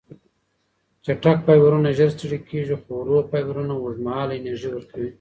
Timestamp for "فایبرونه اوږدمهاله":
3.29-4.33